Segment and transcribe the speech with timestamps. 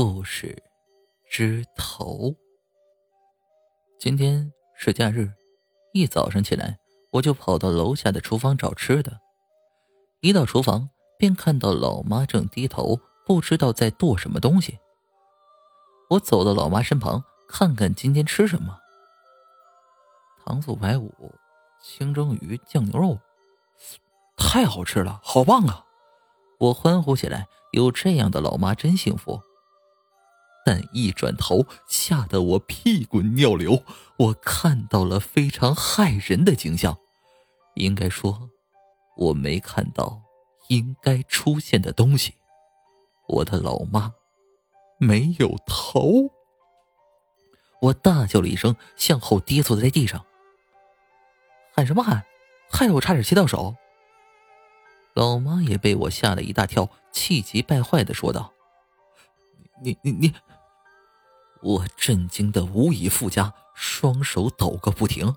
[0.00, 0.56] 故事
[1.28, 2.32] 之头。
[3.98, 5.32] 今天是假日，
[5.92, 6.78] 一早上起来，
[7.10, 9.18] 我就跑到楼下的厨房找吃的。
[10.20, 10.88] 一到厨房，
[11.18, 14.78] 便看到老妈正低头，不知道在剁什么东西。
[16.10, 18.78] 我走到老妈身旁，看看今天吃什么。
[20.46, 21.34] 糖醋排骨、
[21.82, 23.18] 清蒸鱼、酱牛肉，
[24.36, 25.84] 太好吃了，好棒啊！
[26.60, 27.48] 我欢呼起来。
[27.72, 29.42] 有这样的老妈真幸福。
[30.68, 33.82] 但一转头，吓得我屁滚尿流。
[34.18, 36.98] 我看到了非常骇人的景象，
[37.74, 38.50] 应该说，
[39.16, 40.20] 我没看到
[40.68, 42.34] 应该出现的东西。
[43.28, 44.12] 我的老妈
[44.98, 46.28] 没有头。
[47.80, 50.22] 我大叫了一声，向后跌坐在地上。
[51.72, 52.26] 喊什么喊？
[52.70, 53.74] 害得我差点切到手。
[55.14, 58.52] 老妈也被我吓了一大跳，气急败坏的说道
[59.82, 60.34] ：“你你你！”
[61.60, 65.34] 我震惊的无以复加，双手抖个不停。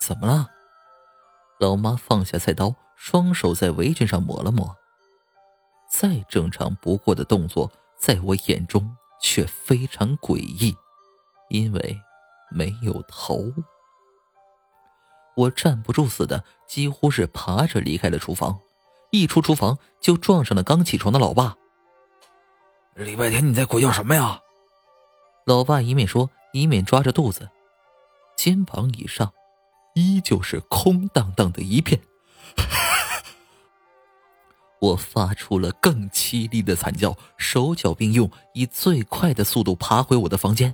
[0.00, 0.48] 怎么了？
[1.58, 4.74] 老妈放下菜刀，双手在围裙上抹了抹。
[5.92, 10.74] 再正常不过的动作，在我眼中却非常诡异，
[11.50, 12.00] 因为
[12.50, 13.52] 没有头。
[15.36, 18.58] 我站不住似的，几乎是爬着离开了厨房。
[19.10, 21.56] 一出厨房就撞上了刚起床的老爸。
[22.94, 24.40] 礼拜天你在鬼叫什么呀？
[25.50, 27.50] 老爸一面说，一面抓着肚子，
[28.36, 29.32] 肩膀以上
[29.96, 32.00] 依旧是空荡荡的一片。
[34.80, 40.72] 我发出了更凄厉的惨叫，手脚并用，以最快的速度爬回我的房间。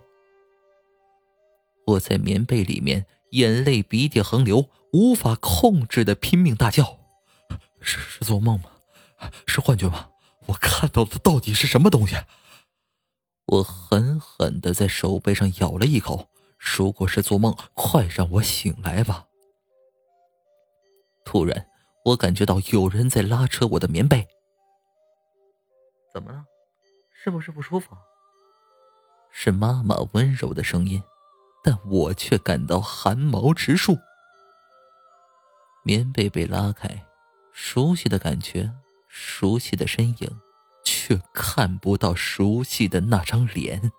[1.87, 6.99] 我在棉被里面，眼泪鼻涕横流，无法控制的拼命大叫。
[7.81, 8.69] 是是做梦吗？
[9.47, 10.11] 是幻觉吗？
[10.45, 12.15] 我看到的到底是什么东西？
[13.47, 16.28] 我狠狠的在手背上咬了一口。
[16.58, 19.27] 如果是做梦，快让我醒来吧！
[21.24, 21.68] 突然，
[22.05, 24.27] 我感觉到有人在拉扯我的棉被。
[26.12, 26.45] 怎么了？
[27.12, 27.96] 是不是不舒服？
[29.30, 31.01] 是妈妈温柔的声音，
[31.62, 33.96] 但我却感到汗毛直竖。
[35.85, 37.06] 棉被被拉开。
[37.52, 38.70] 熟悉的感觉，
[39.08, 40.40] 熟悉的身影，
[41.06, 43.92] 却看不到熟悉的那张脸。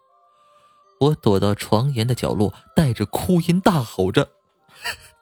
[1.00, 4.30] 我躲到床沿的角落，带着哭音大吼着：“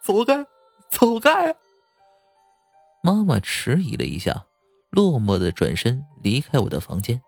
[0.02, 0.48] 走开，
[0.90, 1.56] 走开！”
[3.04, 4.48] 妈妈迟疑了一下，
[4.90, 7.22] 落寞的转身离开我的房间。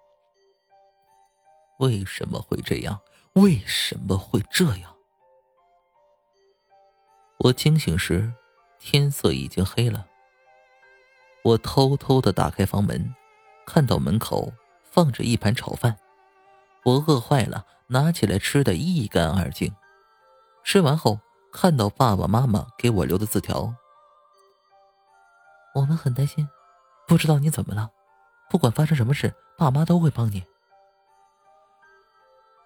[1.78, 3.00] 为什么会这样？
[3.34, 4.95] 为什么会这样？
[7.41, 8.34] 我惊醒时，
[8.79, 10.07] 天色已经黑了。
[11.44, 13.13] 我偷偷的打开房门，
[13.68, 14.52] 看到门口
[14.82, 15.96] 放着一盘炒饭，
[16.86, 19.76] 我饿坏了，拿起来吃的一干二净。
[20.64, 21.20] 吃完后，
[21.52, 23.76] 看到爸爸妈妈给我留的字条
[25.76, 26.48] ：“我们很担心，
[27.06, 27.92] 不知道你怎么了，
[28.50, 30.42] 不管发生什么事，爸妈都会帮你。”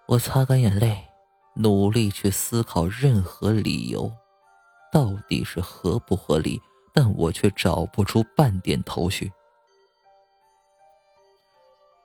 [0.07, 1.07] 我擦干眼泪，
[1.55, 4.11] 努力去思考任何理由，
[4.91, 6.61] 到底是合不合理。
[6.93, 9.31] 但我却找不出半点头绪。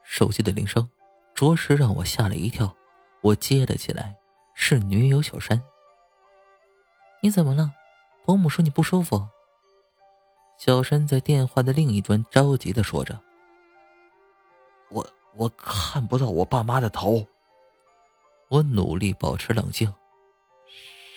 [0.06, 0.88] 手机的铃声，
[1.34, 2.74] 着实让我吓了一跳。
[3.20, 4.16] 我接了起来，
[4.54, 5.60] 是女友小山。
[7.20, 7.72] 你怎么了？
[8.24, 9.26] 伯母说你不舒服。
[10.58, 13.20] 小山在电话的另一端着急的说着
[14.90, 17.26] ：“我我看不到我爸妈的头。”
[18.48, 19.92] 我努力保持冷静。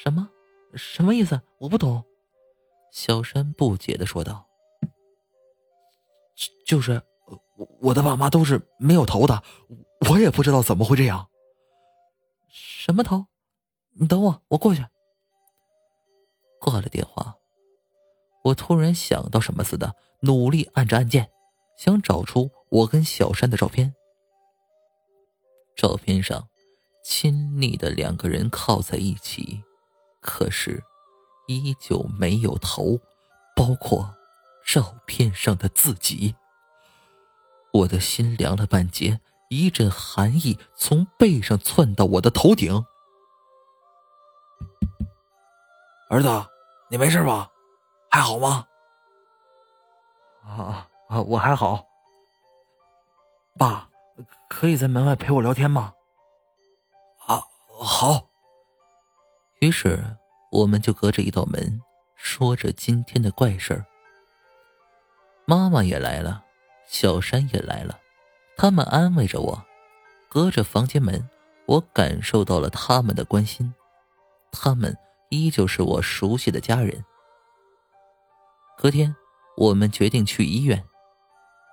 [0.04, 0.28] 什么？
[0.74, 1.40] 什么意思？
[1.60, 2.04] 我不懂。
[2.92, 4.46] 小山不解的说道
[6.66, 7.02] ：“就是，
[7.82, 9.44] 我的爸妈都是没有头的，
[10.10, 11.28] 我也不知道怎么会这样。
[12.50, 13.26] 什么头？
[13.94, 14.86] 你等我，我过去。”
[16.60, 17.36] 挂了电话，
[18.44, 21.30] 我突然想到什么似的，努力按着按键，
[21.78, 23.94] 想找出我跟小山的照片。
[25.76, 26.48] 照片上，
[27.04, 29.64] 亲昵的两个人靠在一起，
[30.22, 30.84] 可是。
[31.52, 33.00] 依旧没有头，
[33.56, 34.14] 包括
[34.64, 36.36] 照片上的自己。
[37.74, 39.20] 我的心凉了半截，
[39.50, 42.86] 一阵寒意从背上窜到我的头顶。
[46.10, 46.28] 儿子，
[46.90, 47.52] 你没事吧？
[48.10, 48.66] 还好吗？
[50.44, 51.86] 啊啊，我还好。
[53.58, 53.90] 爸，
[54.50, 55.94] 可以在门外陪我聊天吗？
[57.26, 57.44] 啊，
[57.80, 58.30] 好。
[59.60, 60.18] 于是。
[60.52, 61.80] 我们就隔着一道门
[62.16, 63.86] 说着今天的怪事儿。
[65.46, 66.44] 妈妈也来了，
[66.92, 68.00] 小山也来了，
[68.58, 69.64] 他们安慰着我
[70.28, 71.30] ：“隔着房间门，
[71.68, 73.72] 我感受到了他们的关心，
[74.52, 74.98] 他们
[75.30, 77.06] 依旧是我熟悉的家人。
[78.76, 79.16] 隔天，
[79.56, 80.84] 我们决定去医院。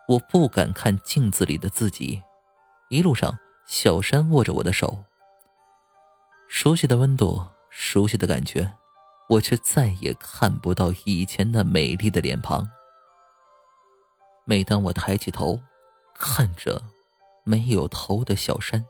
[0.06, 2.22] 我不敢看镜子里的自己，
[2.90, 3.36] 一路上，
[3.66, 5.02] 小山握着我的手。
[6.46, 8.70] 熟悉的温度，熟悉的感觉，
[9.30, 12.68] 我却再也看不到以前那美丽的脸庞。
[14.48, 15.60] 每当我抬起头，
[16.14, 16.80] 看着
[17.44, 18.86] 没有头的小山，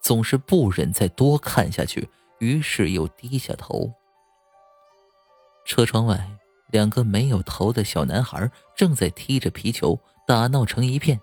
[0.00, 2.08] 总是不忍再多看下去，
[2.38, 3.92] 于是又低下头。
[5.66, 6.28] 车窗外，
[6.70, 10.00] 两个没有头的小男孩正在踢着皮球。
[10.26, 11.20] 打闹成一片，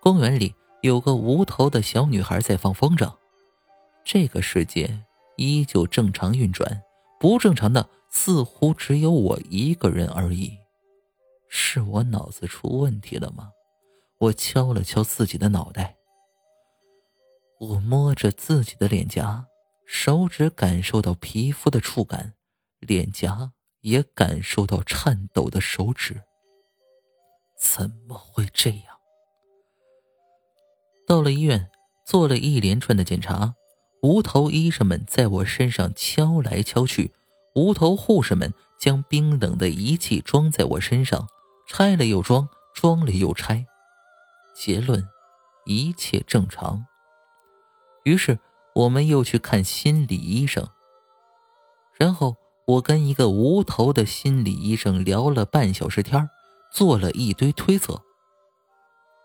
[0.00, 3.12] 公园里有个无头的小女孩在放风筝。
[4.04, 5.02] 这个世界
[5.36, 6.80] 依旧正常运转，
[7.18, 10.56] 不正常的似乎只有我一个人而已。
[11.56, 13.52] 是我脑子出问题了吗？
[14.18, 15.96] 我敲了敲自己的脑袋，
[17.60, 19.46] 我摸着自己的脸颊，
[19.86, 22.34] 手指感受到皮肤的触感，
[22.80, 23.52] 脸颊
[23.82, 26.20] 也感受到颤抖的手指。
[27.56, 28.98] 怎么会这样？
[31.06, 31.70] 到了医院，
[32.04, 33.54] 做了一连串的检查，
[34.02, 37.14] 无头医生们在我身上敲来敲去，
[37.54, 41.28] 无头护士们将冰冷的仪器装在我身上，
[41.66, 43.66] 拆了又装，装了又拆。
[44.54, 45.08] 结论：
[45.64, 46.86] 一切正常。
[48.04, 48.38] 于是
[48.74, 50.68] 我们又去看心理医生，
[51.94, 56.28] 然后我跟一个无头的心理医生聊了半小时天。
[56.72, 58.02] 做了一堆推测，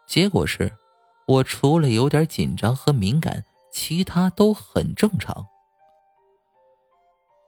[0.05, 0.77] 结果是，
[1.25, 3.43] 我除了有点紧张和敏感，
[3.73, 5.47] 其他都很正常。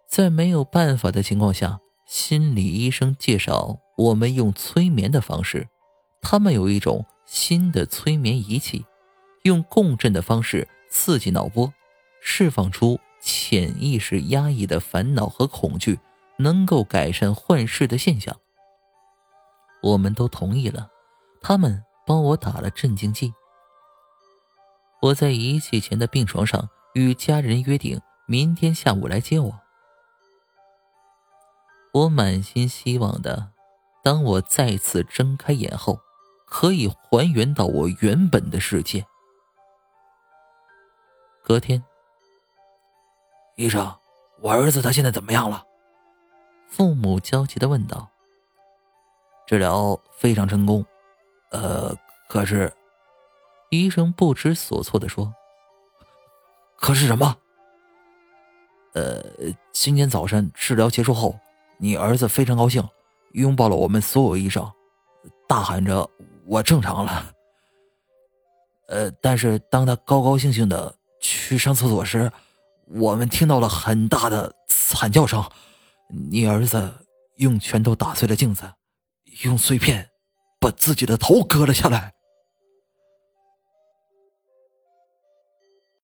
[0.10, 5.68] 在没有办法的情况下，心理医生介绍我们用催眠的方式，
[6.22, 8.84] 他们有一种新的催眠仪器，
[9.44, 11.72] 用共振的方式刺激脑波，
[12.20, 16.00] 释放出潜意识压抑的烦恼和恐惧，
[16.38, 18.36] 能够改善幻视的现象。
[19.84, 20.90] 我们都同意了，
[21.40, 23.32] 他们帮我打了镇静剂。
[25.02, 29.60] 我在仪器前的病床上与家人约定，明天下午来接我。
[31.94, 33.52] 我满心希望的，
[34.04, 36.00] 当我再次睁开眼后，
[36.46, 39.06] 可以还原到我原本的世界。
[41.44, 41.84] 隔天，
[43.56, 43.94] 医生，
[44.40, 45.64] 我儿子他现在怎么样了？
[46.68, 48.08] 父母焦急的问道。
[49.48, 50.86] 治疗非常成功，
[51.50, 51.94] 呃，
[52.30, 52.74] 可是，
[53.70, 55.34] 医生不知所措的说
[56.78, 57.36] ：“可是什么？
[58.94, 59.22] 呃，
[59.74, 61.38] 今天早晨治疗结束后，
[61.78, 62.88] 你儿子非常高兴，
[63.34, 64.70] 拥抱了我们所有医生，
[65.48, 66.10] 大喊着
[66.46, 67.34] ‘我正常了’。
[68.88, 72.32] 呃，但是当他高高兴兴的去上厕所时，
[72.88, 75.44] 我们听到了很大的惨叫声，
[76.30, 76.94] 你儿子
[77.38, 78.64] 用拳头打碎了镜子。”
[79.44, 80.10] 用碎片
[80.60, 82.14] 把自己的头割了下来。